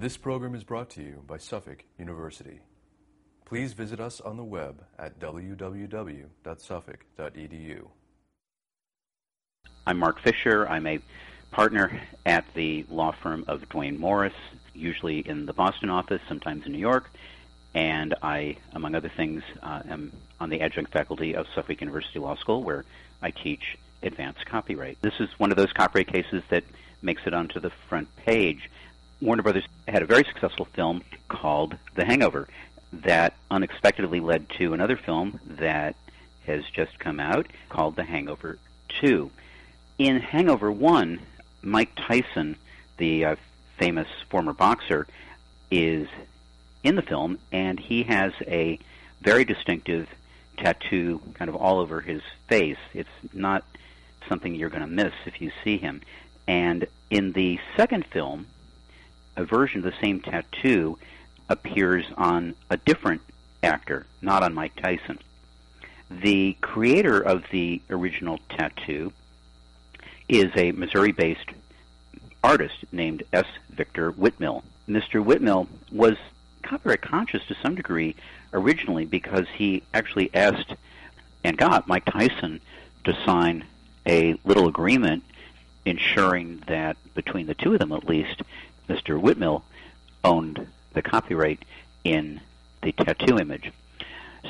[0.00, 2.60] This program is brought to you by Suffolk University.
[3.44, 7.88] Please visit us on the web at www.suffolk.edu.
[9.84, 10.68] I'm Mark Fisher.
[10.68, 11.00] I'm a
[11.50, 14.34] partner at the law firm of Duane Morris,
[14.72, 17.10] usually in the Boston office, sometimes in New York.
[17.74, 22.36] And I, among other things, uh, am on the adjunct faculty of Suffolk University Law
[22.36, 22.84] School, where
[23.20, 25.02] I teach advanced copyright.
[25.02, 26.62] This is one of those copyright cases that
[27.02, 28.70] makes it onto the front page.
[29.20, 32.48] Warner Brothers had a very successful film called The Hangover
[32.92, 35.96] that unexpectedly led to another film that
[36.46, 38.58] has just come out called The Hangover
[39.00, 39.30] 2.
[39.98, 41.18] In Hangover 1,
[41.62, 42.56] Mike Tyson,
[42.98, 43.36] the uh,
[43.76, 45.08] famous former boxer,
[45.70, 46.06] is
[46.84, 48.78] in the film, and he has a
[49.20, 50.08] very distinctive
[50.58, 52.78] tattoo kind of all over his face.
[52.94, 53.64] It's not
[54.28, 56.02] something you're going to miss if you see him.
[56.46, 58.46] And in the second film,
[59.38, 60.98] a version of the same tattoo
[61.48, 63.22] appears on a different
[63.62, 65.18] actor, not on Mike Tyson.
[66.10, 69.12] The creator of the original tattoo
[70.28, 71.50] is a Missouri based
[72.42, 73.46] artist named S.
[73.70, 74.62] Victor Whitmill.
[74.88, 75.24] Mr.
[75.24, 76.16] Whitmill was
[76.62, 78.16] copyright conscious to some degree
[78.52, 80.74] originally because he actually asked
[81.44, 82.60] and got Mike Tyson
[83.04, 83.64] to sign
[84.06, 85.22] a little agreement
[85.84, 88.42] ensuring that between the two of them at least,
[88.88, 89.20] Mr.
[89.20, 89.62] Whitmill
[90.24, 91.64] owned the copyright
[92.04, 92.40] in
[92.82, 93.72] the tattoo image.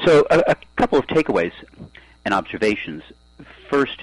[0.05, 1.53] So, a, a couple of takeaways
[2.25, 3.03] and observations.
[3.69, 4.03] First,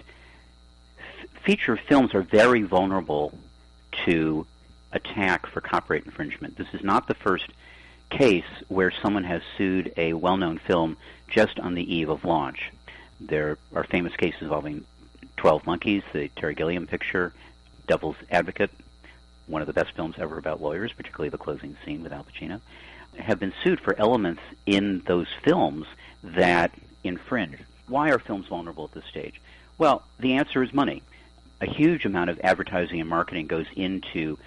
[0.98, 3.38] f- feature films are very vulnerable
[4.06, 4.46] to
[4.92, 6.58] attack for copyright infringement.
[6.58, 7.48] This is not the first
[8.10, 12.72] case where someone has sued a well known film just on the eve of launch.
[13.20, 14.86] There are famous cases involving
[15.38, 17.34] 12 Monkeys, the Terry Gilliam picture,
[17.88, 18.72] Devil's Advocate,
[19.48, 22.62] one of the best films ever about lawyers, particularly the closing scene with Al Pacino,
[23.18, 25.86] have been sued for elements in those films
[26.24, 26.72] that
[27.04, 27.60] infringe.
[27.88, 29.40] Why are films vulnerable at this stage?
[29.78, 31.04] Well, the answer is money.
[31.62, 34.38] A huge amount of advertising and marketing goes into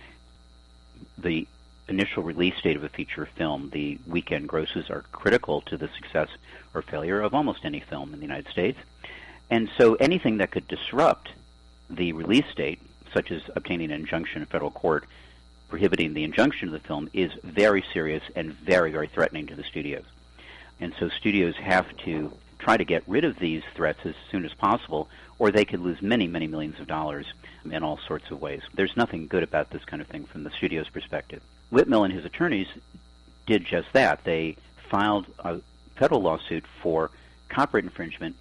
[1.16, 1.46] the
[1.88, 3.70] initial release date of a feature film.
[3.72, 6.28] The weekend grosses are critical to the success
[6.74, 8.78] or failure of almost any film in the United States.
[9.50, 11.30] And so anything that could disrupt
[11.88, 12.80] the release date,
[13.12, 15.04] such as obtaining an injunction in federal court
[15.68, 19.62] prohibiting the injunction of the film, is very serious and very, very threatening to the
[19.64, 20.04] studios.
[20.80, 24.54] And so studios have to try to get rid of these threats as soon as
[24.54, 25.08] possible,
[25.38, 27.26] or they could lose many, many millions of dollars
[27.64, 28.62] in all sorts of ways.
[28.74, 31.42] There's nothing good about this kind of thing from the studio's perspective.
[31.70, 32.68] Whitmill and his attorneys
[33.46, 34.24] did just that.
[34.24, 34.56] They
[34.90, 35.60] filed a
[35.96, 37.10] federal lawsuit for
[37.48, 38.36] copyright infringement,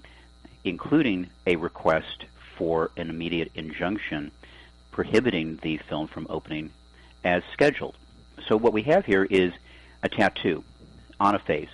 [0.64, 2.26] including a request
[2.58, 4.32] for an immediate injunction
[4.98, 6.72] prohibiting the film from opening
[7.24, 7.96] as scheduled.
[8.48, 9.54] So what we have here is
[10.02, 10.64] a tattoo
[11.20, 11.70] on a face,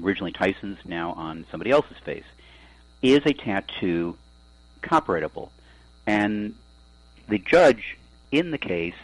[0.00, 2.22] originally Tyson's, now on somebody else's face.
[3.02, 4.16] Is a tattoo
[4.80, 5.48] copyrightable?
[6.06, 6.54] And
[7.28, 7.98] the judge
[8.30, 8.94] in the case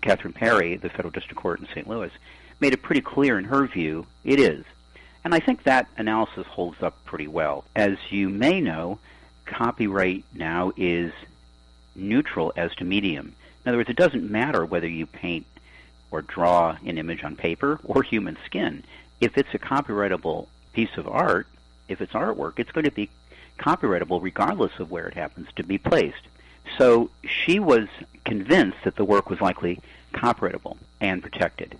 [0.00, 1.86] Catherine Perry, the federal district court in St.
[1.86, 2.10] Louis,
[2.58, 4.64] made it pretty clear in her view it is.
[5.24, 7.64] And I think that analysis holds up pretty well.
[7.76, 8.98] As you may know,
[9.44, 11.12] copyright now is
[11.96, 13.34] neutral as to medium.
[13.64, 15.46] In other words, it doesn't matter whether you paint
[16.10, 18.84] or draw an image on paper or human skin.
[19.20, 21.46] If it's a copyrightable piece of art,
[21.88, 23.10] if it's artwork, it's going to be
[23.58, 26.28] copyrightable regardless of where it happens to be placed.
[26.78, 27.88] So she was
[28.24, 29.80] convinced that the work was likely
[30.12, 31.76] copyrightable and protected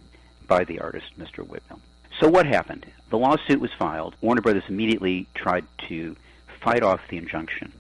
[0.47, 1.47] by the artist, Mr.
[1.47, 1.81] Whitmill.
[2.21, 2.87] So what happened?
[3.11, 4.15] The lawsuit was filed.
[4.21, 6.17] Warner Brothers immediately tried to
[6.61, 7.73] fight off the injunction.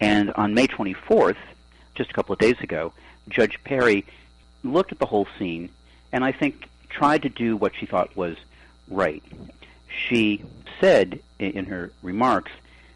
[0.00, 1.36] And on May 24th,
[2.00, 2.94] just a couple of days ago,
[3.28, 4.06] Judge Perry
[4.64, 5.68] looked at the whole scene
[6.12, 8.38] and I think tried to do what she thought was
[8.88, 9.22] right.
[10.08, 10.42] She
[10.80, 12.52] said in her remarks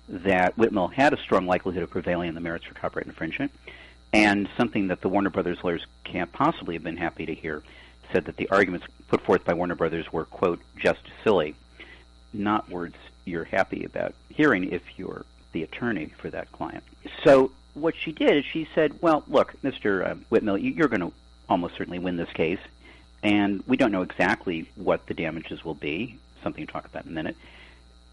[0.08, 3.52] that Whitmill had a strong likelihood of prevailing on the merits for copyright infringement,
[4.14, 7.62] and something that the Warner Brothers lawyers can't possibly have been happy to hear
[8.10, 11.54] said that the arguments put forth by Warner Brothers were, quote, just silly,
[12.32, 12.96] not words
[13.26, 16.84] you're happy about hearing if you're the attorney for that client.
[17.22, 20.08] So what she did is she said, well, look, Mr.
[20.08, 21.12] Uh, Whitmill, you're going to
[21.48, 22.60] almost certainly win this case,
[23.22, 27.10] and we don't know exactly what the damages will be, something to talk about in
[27.10, 27.36] a minute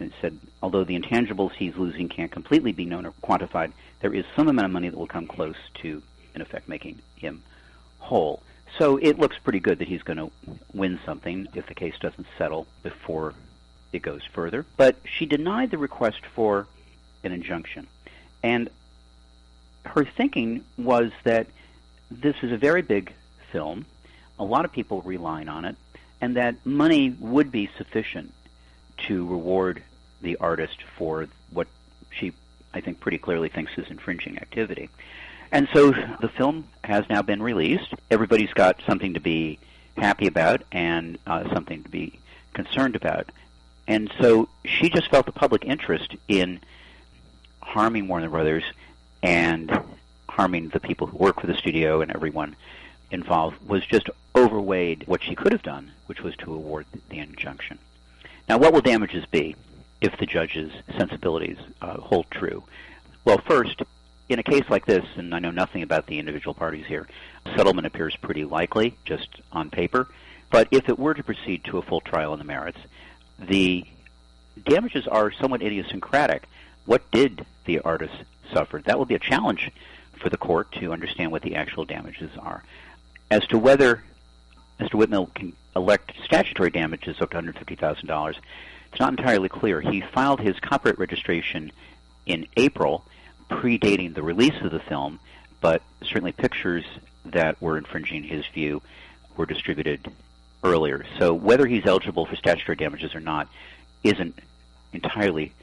[0.02, 3.72] it said, although the intangibles he's losing can't completely be known or quantified,
[4.02, 6.02] there is some amount of money that will come close to,
[6.36, 7.44] in effect, making him
[8.00, 8.42] whole.
[8.78, 10.32] So it looks pretty good that he's going to
[10.74, 13.34] win something if the case doesn't settle before
[13.92, 14.66] it goes further.
[14.78, 16.68] But she denied the request for
[17.24, 17.88] an injunction.
[18.44, 18.70] And
[19.86, 21.48] her thinking was that
[22.10, 23.14] this is a very big
[23.52, 23.86] film.
[24.40, 25.76] a lot of people relying on it,
[26.20, 28.34] and that money would be sufficient
[28.98, 29.84] to reward
[30.22, 31.68] the artist for what
[32.12, 32.34] she,
[32.74, 34.90] I think, pretty clearly thinks is infringing activity.
[35.52, 37.94] And so the film has now been released.
[38.10, 39.60] Everybody's got something to be
[39.98, 42.20] happy about and uh, something to be
[42.54, 43.30] concerned about.
[43.88, 46.62] And so she just felt the public interest in
[47.62, 48.64] harming Warner Brothers
[49.24, 49.72] and
[50.30, 52.56] harming the people who work for the studio and everyone
[53.12, 57.78] involved was just overweighed what she could have done, which was to award the injunction.
[58.48, 59.56] Now, what will damages be
[60.00, 62.64] if the judge's sensibilities uh, hold true?
[63.26, 63.82] Well, first,
[64.30, 67.08] in a case like this, and I know nothing about the individual parties here,
[67.56, 70.08] settlement appears pretty likely, just on paper.
[70.50, 72.80] But if it were to proceed to a full trial on the merits,
[73.40, 73.86] the
[74.66, 76.44] damages are somewhat idiosyncratic.
[76.86, 78.16] What did the artist
[78.54, 78.82] suffer?
[78.86, 79.72] That will be a challenge
[80.20, 82.64] for the court to understand what the actual damages are.
[83.30, 84.04] As to whether
[84.80, 84.94] Mr.
[84.94, 88.36] Whitmill can elect statutory damages up to $150,000,
[88.92, 89.80] it's not entirely clear.
[89.82, 91.72] He filed his copyright registration
[92.26, 93.06] in April,
[93.50, 95.20] predating the release of the film,
[95.62, 96.86] but certainly pictures
[97.26, 98.82] that were infringing his view
[99.38, 100.12] were distributed
[100.64, 101.06] earlier.
[101.20, 103.48] So whether he's eligible for statutory damages or not
[104.04, 104.38] isn't
[104.94, 105.54] entirely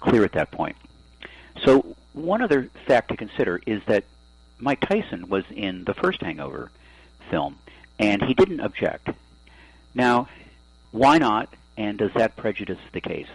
[0.00, 0.76] clear at that point.
[1.64, 4.04] So one other fact to consider is that
[4.58, 6.70] Mike Tyson was in the first Hangover
[7.30, 7.58] film,
[7.98, 9.08] and he didn't object.
[9.94, 10.28] Now,
[10.90, 13.28] why not, and does that prejudice the case?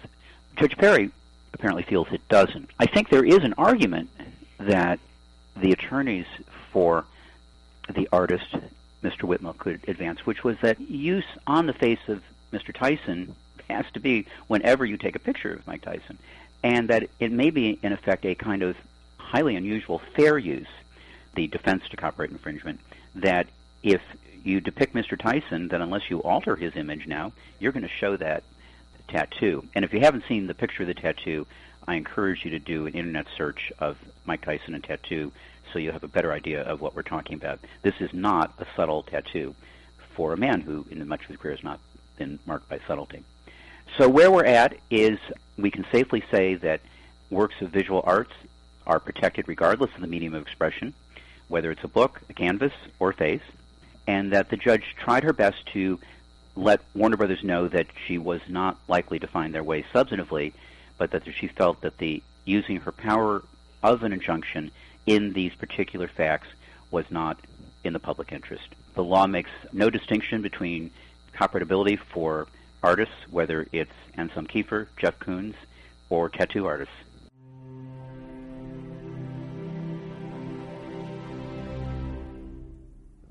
[0.56, 1.12] Judge Perry
[1.54, 2.70] apparently feels it doesn't.
[2.80, 4.10] I think there is an argument
[4.60, 5.00] that
[5.56, 6.26] the attorneys
[6.72, 7.06] for
[7.94, 8.56] the artist,
[9.04, 9.22] Mr.
[9.24, 12.22] Whitmill, could advance, which was that use on the face of
[12.52, 12.74] Mr.
[12.74, 13.36] Tyson
[13.70, 16.18] has to be whenever you take a picture of Mike Tyson,
[16.63, 18.75] and that it may be, in effect, a kind of
[19.18, 20.68] highly unusual fair use,
[21.36, 22.80] the defense to copyright infringement,
[23.15, 23.48] that
[23.83, 24.01] if
[24.44, 25.19] you depict Mr.
[25.19, 28.44] Tyson, then unless you alter his image now, you're going to show that
[29.07, 29.63] tattoo.
[29.75, 31.45] And if you haven't seen the picture of the tattoo,
[31.88, 35.31] I encourage you to do an internet search of Mike Tyson and tattoo
[35.71, 37.59] so you have a better idea of what we're talking about.
[37.81, 39.56] This is not a subtle tattoo
[40.15, 41.80] for a man who, in much of his career, has not
[42.18, 43.24] been marked by subtlety.
[43.98, 45.20] So where we're at is
[45.58, 46.82] we can safely say that
[47.30, 48.34] works of visual arts
[48.86, 50.94] are protected regardless of the medium of expression,
[51.48, 53.42] whether it's a book, a canvas, or face
[54.08, 56.00] and that the judge tried her best to
[56.56, 60.54] let Warner Brothers know that she was not likely to find their way substantively,
[60.98, 63.44] but that she felt that the using her power
[63.84, 64.72] of an injunction
[65.06, 66.48] in these particular facts
[66.90, 67.38] was not
[67.84, 68.68] in the public interest.
[68.96, 70.90] The law makes no distinction between
[71.36, 72.48] copyrightability for
[72.88, 75.56] artists, whether it's Anselm Kiefer, Jeff Koons,
[76.10, 76.94] or tattoo artists.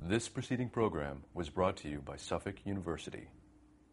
[0.02, 3.30] This preceding program was brought to you by Suffolk University.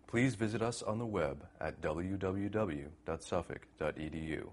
[0.06, 4.50] Please visit us on the web at www.suffolk.edu.